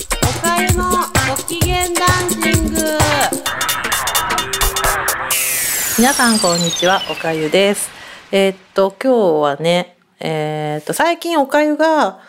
[0.00, 0.84] おかゆの
[1.28, 2.80] ご機嫌ダンシング。
[5.98, 7.90] 皆さんこんにちはおかゆです。
[8.30, 12.20] えーっと今日はねえーっと最近おかゆが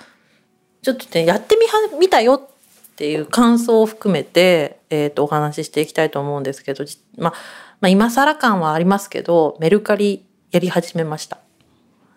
[0.82, 6.84] ちょっとねやってみは見たよっていう感想を含めてえーっとお話ししていきたいと思うんですけど
[7.20, 7.34] ま
[7.82, 11.38] まあ今更感はありますけどメルカリやり始めました。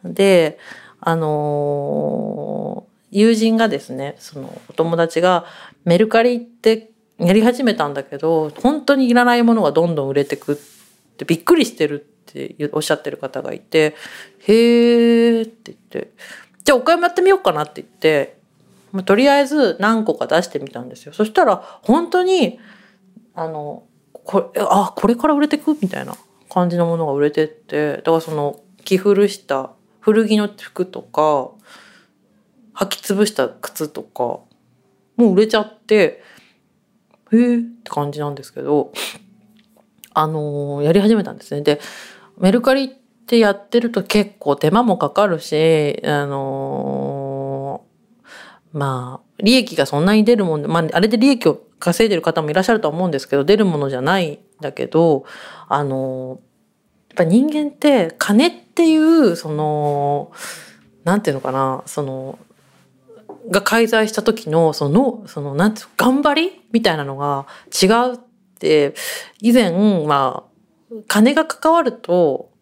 [0.02, 0.58] で
[0.98, 5.44] あのー友人がですねそのお友達が
[5.84, 10.56] メルカリってやり始めたんだけど本当にいらないものがどんどん売れてくっ
[11.18, 13.94] てびっくりしてるっておっしゃってる方がいて
[14.40, 16.12] 「へーって言って
[16.64, 18.38] 「じゃあお買い物やってみようかな」って言って、
[18.92, 21.12] まあとりあえず何個か出してみたんですよ。
[21.12, 22.58] そしたら本当に
[23.34, 26.16] あのこれあこれから売れてくみたいな
[26.48, 29.70] 感じのものが売れてってだからその着古した
[30.00, 31.50] 古着の服とか
[32.74, 34.40] 履き潰した靴とか
[35.16, 36.22] もう売れちゃって
[37.32, 38.92] へえって感じなんですけど
[40.14, 41.62] あのーやり始めたんですね。
[41.62, 41.80] で
[42.38, 42.88] メルカリっ
[43.26, 55.24] てやってると結構手間もかかるしあのーまあ利益がそんなに出るもんで、まあ、あれで利益を稼いでる方もいらっしゃるとは思うんですけど出るものじゃないんだけど
[55.68, 56.40] あの
[57.10, 60.32] やっぱ人間って金っていうその
[61.04, 62.38] なんていうのかなその
[63.50, 68.18] が介在した時のそのそのなんていう頑張りみたいなのが違うっ
[68.58, 68.94] て
[69.40, 69.72] 以前
[70.06, 72.52] まあ金が関わると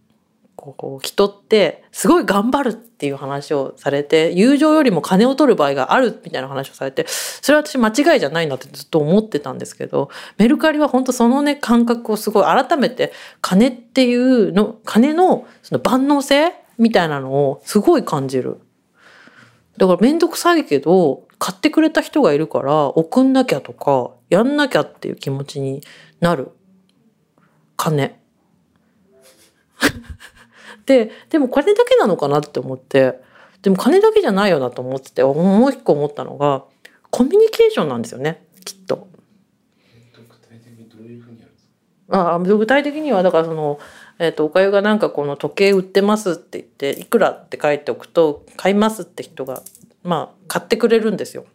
[0.57, 18.61] こう人ってすごい頑張るっていう話をされて友情よりも金を取る場合があるみたいな話をされてそれは私間違いじゃないなってずっと思ってたんですけどメルカリは本当そのね感覚をすごい改めて金っていうの金のその万能性みたいなのをすごい感じる。
[19.81, 25.81] だから面倒くさいけど買ってくれた人がいるから送んなきゃとかやんなきゃっていう気持ちに
[26.21, 26.51] なる
[27.79, 28.21] 金。
[30.85, 33.23] ででも金だけなのかなって思って
[33.63, 36.65] でも金だけじゃないよなと思っててもう一個思ったのが
[37.11, 39.09] コミュニケーションなんですよねきっと。
[42.11, 43.79] あ具体的にはだからその、
[44.19, 49.63] えー、とおかゆがなんかこの時計売ってますって言っていくらって書いておくと買いますって人が
[50.03, 51.47] まあ買ってくれるんですよ。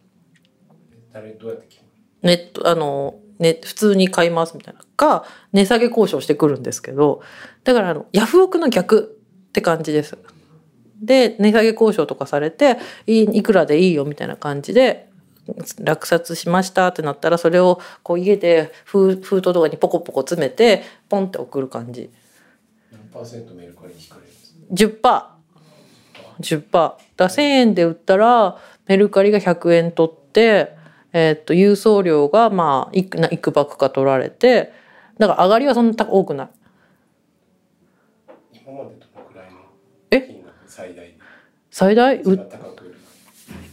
[2.22, 4.80] ネットあのね、普通に買いますみたいな。
[4.96, 7.22] か値下げ交渉してくるんですけど。
[7.64, 9.18] だからあのヤフオクの逆
[9.48, 10.16] って感じです。
[11.00, 15.10] で値下げ交渉とかされていいいくらでいいよみたいな感じで
[15.80, 22.10] 落札しましたってなったらそれをこう家で封封筒とかにポコポコ詰めてポンって送る感じ。
[22.90, 24.54] 何パーセントメルカリに引かれるんです
[25.02, 25.35] か？
[26.40, 30.76] 10%10% だから1,000円で売ったらメルカリが100円取って、
[31.12, 34.72] えーっと郵送料がまあいくないくばくか取られて
[35.18, 36.48] だから上がりはそんな高多くない。
[38.52, 39.58] 今までどのくらいの
[40.10, 40.20] え？
[40.20, 41.14] 金額最大で
[41.70, 42.16] 最大？
[42.16, 42.96] う一番高く売る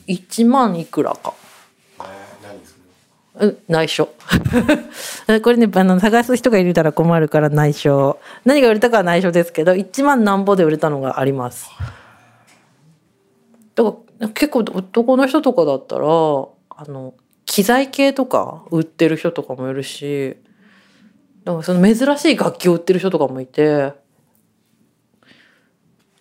[0.07, 1.33] 1万いくらか。
[3.67, 4.09] 内緒。
[5.41, 8.19] これねあの探す人がいるたら困るから内緒。
[8.45, 11.67] 何が売れたかは内緒ですけど1万なんぼで売れたのがあります
[13.75, 16.07] だから結構男の人とかだったらあ
[16.85, 17.13] の
[17.45, 20.37] 機材系とか売ってる人とかもいるし
[21.43, 23.93] だかその珍しい楽器を売ってる人とかもいて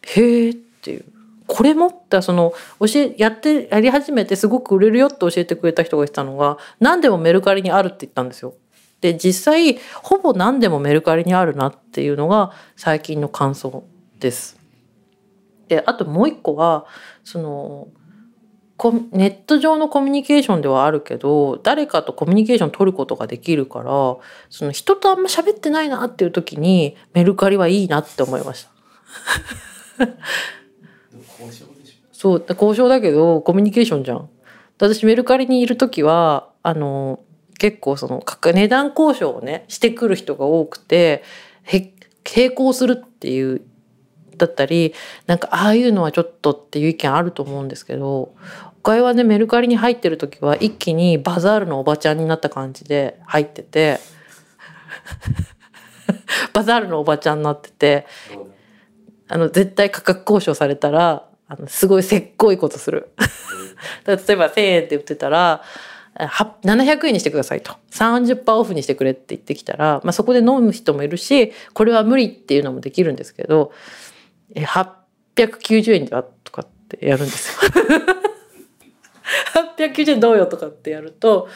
[0.02, 1.04] へえっていう
[1.46, 8.54] これもってその教えやってやり始めてすごく売れるよって教えてくれた人が言ってたのが何でもメルカリにあるって言ったんですよ。
[9.02, 13.84] で実際ほぼ何でもメルカリにあるなっていうのが最近の感想
[14.18, 14.61] です。
[15.72, 16.84] であともう一個は
[17.24, 17.88] その
[19.12, 24.16] ネット上のコミュニケーションではあるけど誰かとコミュニケーション取ることができるから
[24.50, 28.70] その人とあんま喋ってないなっていう時にメルカリはいいなって思いました。
[32.12, 34.28] そう交渉だけどコミュニケーションじゃん。
[34.78, 37.20] 私メルカリにいる時はあの
[37.58, 41.22] 結構その価値段交渉をねしてくる人が多くて
[41.62, 41.94] へ
[42.36, 43.62] 並行するっていう
[44.42, 44.94] だったり
[45.26, 48.34] なんかああいうのはちょっとっていう意見あると思うんですけど
[48.82, 54.00] 他はねメルカリに入ってる時は一気にバザールのおばちゃんになった感じで入ってて
[56.52, 58.06] バザールのおばちゃんになってて
[59.28, 63.10] あの絶対価格交渉されたらあのすごいせっこいことする。
[64.06, 65.62] 例えば1,000円って売ってたら
[66.14, 74.11] は700円にしてくださいと30%オフにしてくれって言ってきたら、まあ、そこで飲む人もいるしこれは無理っていうのもできるんですけどえ
[74.54, 77.70] 890円ではとかってやるんですよ。
[79.76, 81.48] 890円どうよとかってやると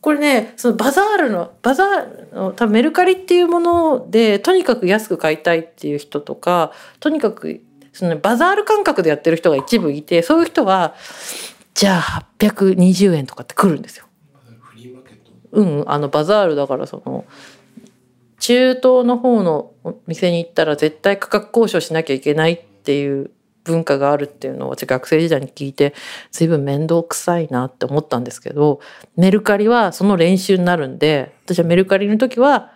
[0.00, 7.60] これねそのバザールのバザールの多分メルカリっていうものでとにかく安く買いたいっていう人とかとにかく
[7.92, 10.94] そのバザール感覚でやってる人が一部いてそういう人は
[11.74, 14.04] じゃあ820円とかって来るんですよ。
[15.50, 17.24] うん、あのバザールだからその
[18.38, 23.30] 中東の方のお店に行ったら絶対価格交渉しなきゃいけないっていう
[23.64, 25.94] 文化があるっていうのを私学生時代に聞いて
[26.30, 28.80] 随分面倒くさいなって思ったんですけど
[29.16, 32.72] メルカリはその練習になるんで私はメルカリの時は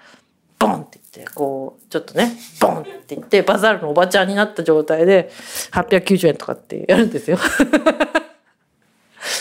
[0.59, 5.31] ボンって言ってこうちょっとねボンって言ってバザールのおばちゃんになった状態で
[5.73, 7.39] 890円とかってやるんですよ。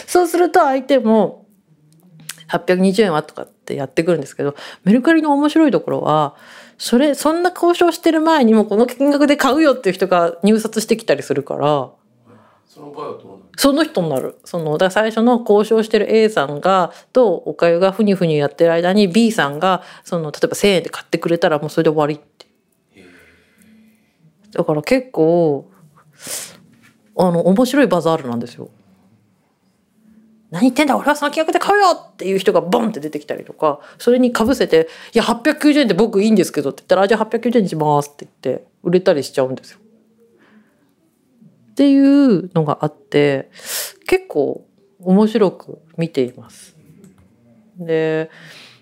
[0.08, 1.46] そうすると相手も
[2.51, 6.36] 820円はとかってやってくるんですけどメルカリの面白いところは
[6.77, 11.92] それそんな交渉してる前にもこの金額で買うよっていう人が入札してきたりするから
[12.65, 13.42] その場合はどうなる？
[13.57, 22.48] その人になるそのだ最初の交渉してる A さんがとおかゆがふにふにやってる間に B さんがその例えば1,000円で買ってくれたらもうそれで終わりって
[24.53, 25.69] だから結構
[27.18, 28.69] あの面白いバザールなんですよ。
[30.51, 39.80] 何言ってんだ俺はその金額で買うよっていう人がボンって出てきたりとかそれにかぶせて「いや890円で僕いいんですけど」って言ったら「じゃあ890円にします」って言って売れたりしちゃうんですよ。
[41.71, 43.50] っていうのがあって
[44.06, 44.65] 結構
[45.00, 46.75] 面白く見ています。
[47.80, 48.30] で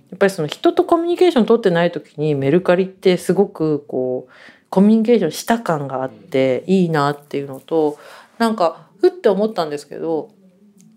[0.10, 4.32] やっぱりその人とコミュニケーション取ってない時にメルカリってすごくこう
[4.72, 8.00] コミュニケーションした感があっていいなっていうのと
[8.40, 10.32] なんかふって思ったんですけど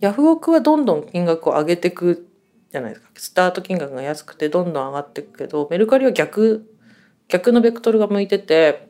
[0.03, 2.29] ヤフオクはどんどん金額を上げていく
[2.73, 3.09] じゃないですか。
[3.15, 6.69] スタート金額が安くてどんどん上がっていくけどメルカリは逆
[7.29, 8.89] 逆のベクトルが向いてて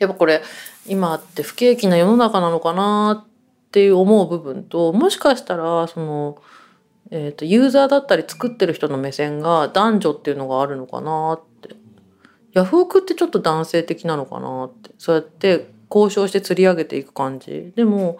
[0.00, 0.42] やっぱこれ
[0.84, 6.42] 今って不景気な世の中なのかなっていう思う部分ともしかしたらその、
[7.12, 11.76] えー、とユーザーだったり作ってる人の目線が男女っていうのがあるのかなって。
[12.52, 14.90] ヤフオクってちょっと男性的なのかなって。
[14.98, 17.72] そうやって交渉して釣り上げていく感じ。
[17.76, 18.18] でも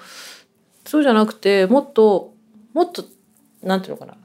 [0.90, 2.34] そうじゃなくてもっと
[2.72, 3.04] もっと
[3.62, 4.16] なんていうのかな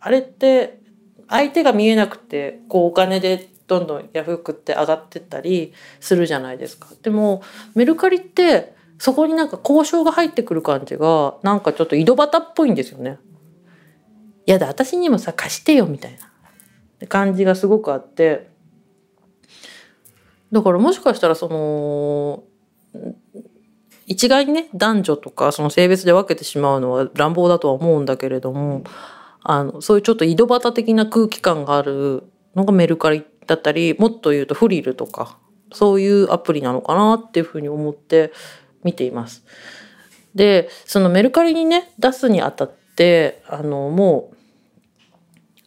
[0.00, 0.80] あれって
[1.28, 6.88] 相手が見えなくてこうお金でどんどんヤフオクって上がってったりするじゃないですか。
[7.02, 7.42] でも
[7.74, 13.18] メルカリってそこになんか交渉が入ってくる感じがなんかちょっと井戸端っぽいんですよね。
[14.46, 16.18] いやだ私にもさ貸してよみたい
[17.00, 18.48] な感じがすごくあって
[20.50, 22.44] だからもしかしたらその
[24.06, 28.84] 一概にね男女とかその性別で分けてしまうのは乱暴だとは思うんだけれども
[29.42, 32.24] あのそういうちょっと井戸端的な空気感がある
[32.54, 35.38] のがメルカリだったりもっと言うとフリルとか
[35.72, 38.32] そういうアプリなのかなっていうふうに思って
[38.82, 39.44] 見ています。
[40.34, 44.36] でそのメルカリにね出すにあたってあのもう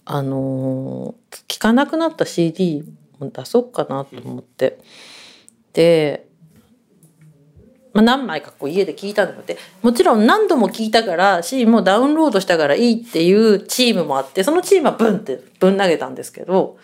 [0.05, 1.15] あの
[1.47, 2.83] 聞かなくなった CD
[3.19, 4.79] も出そうかなと思って。
[5.73, 6.26] で
[7.97, 16.77] まあ、何枚かこう家で聞いたのでもちろん何度も聞いたからしもうダウンロードしたからいいっていうチームもあってそのチームはブンってぶん投げたんですけど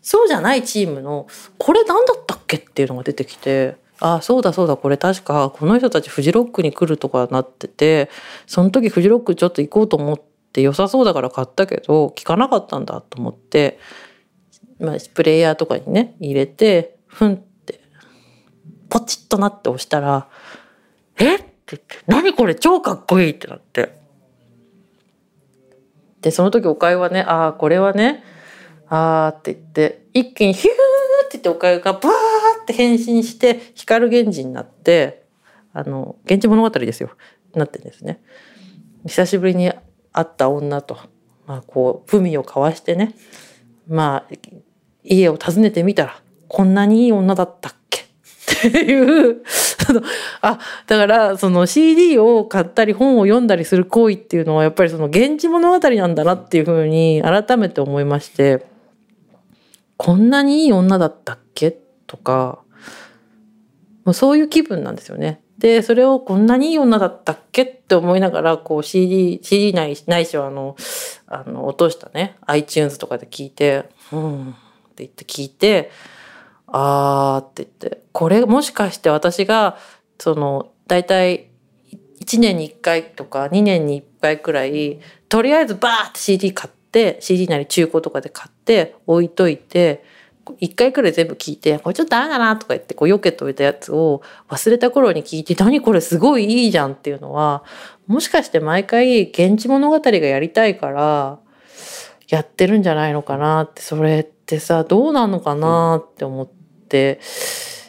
[0.00, 1.26] そうじゃないチームの
[1.58, 8.08] これ何だったっけっていうのが出てきてああそうだそうだこれ確かこの人たちフジロックに来るとかなってて
[8.46, 10.22] その時フジロックちょっと行こうと思っ
[10.54, 13.78] て良さそうだから買ったけど聞かなかったんだと思って、
[14.80, 17.45] まあ、プレイヤーとかにね入れてふんって
[18.88, 20.28] ポチッとなって押したら
[21.18, 21.36] 「え？
[21.36, 23.96] っ?」て言って「何これ超かっこいい!」ってなって。
[26.20, 28.24] でその時おかゆはね「ああこれはね
[28.88, 32.02] あーって言って一気にヒューって言っておかゆがバー
[32.62, 35.24] って変身して光源氏になって
[35.72, 37.10] あの「源氏物語」ですよ
[37.54, 38.20] なってんですね。
[39.06, 40.98] 久しぶりに会った女と、
[41.46, 43.14] まあ、こう文を交わしてね
[43.86, 44.34] まあ
[45.04, 47.75] 家を訪ねてみたらこんなにいい女だった
[48.68, 49.42] っていう。
[50.40, 58.66] あだからその CD を買ったり本を読んだりする行為っていうのはやっぱりその「源氏物語」なんだなっていうふうに改めて思いまして
[59.96, 61.78] こんなにいい女だったっけ？
[62.06, 62.58] とか
[64.04, 65.40] もうそういう気分なんですよね。
[65.58, 67.62] でそれをこんなにいい女だったっけ？
[67.62, 70.76] って思いながらこう CD, CD ないないしはあの
[71.28, 74.52] あの落としたね iTunes とかで聞いて「うん」っ
[74.94, 75.90] て言って聞いて
[76.66, 78.02] 「あー」って言って。
[78.12, 79.76] これもしかして私が
[80.18, 81.50] その大体
[82.20, 90.02] 1年に1回とか2年に1回くらいとりあえずバーって CD 買って CD なり中古とかで買って置いといて
[90.60, 97.64] 一回くらい全部聞いて、これちょっとダメだなとか言って、こう、避けといたやつを忘れた頃に聞いて、何これすごいいいじゃんっていうのは、
[98.06, 101.38] もしかして毎回、現地物語がやりたいから、
[102.28, 106.55] やってるんじゃないのかなって、それってさ、どうなのかなって思って
[106.86, 107.20] て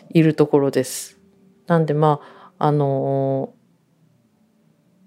[0.10, 1.18] いるところです。
[1.68, 2.22] なんでま
[2.58, 3.54] あ、あの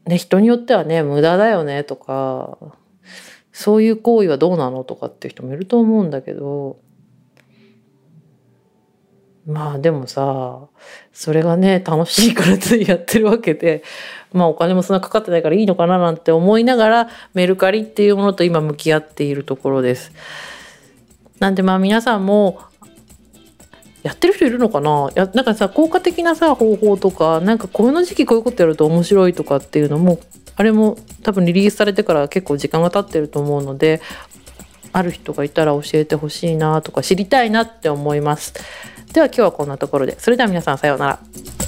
[0.06, 2.59] ね、人によってはね、無駄だよねとか、
[3.52, 6.78] そういう行為はどうなのとかっていう人もいると思うんだけど、
[9.47, 10.68] まあでもさ、
[11.12, 13.82] それがね、楽しいからついやってるわけで、
[14.32, 20.12] まあお金もそんなかかってないからいいのかななんて思いながらメルカリっていうものと今向き合っているところです。
[21.40, 22.61] なんでまあ皆さんも
[24.02, 25.11] やってる人いるのかな？
[25.14, 30.21] やなんかさ効果的なさ方法とかなんかこの時期こういうことやると面白いとかっていうのも
[30.57, 34.00] あれも多分リリースされてから結構時間が経ってると思うので
[34.92, 38.54] ある人がいたら教えてほしいなとか知りたいなって思います。
[39.12, 41.60] では今日はこんなところでそれでは皆さんさようなら。